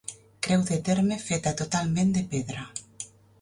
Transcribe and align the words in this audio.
Creu 0.45 0.63
de 0.69 0.77
terme 0.87 1.17
feta 1.25 1.53
totalment 1.61 2.15
de 2.17 2.25
pedra. 2.33 2.67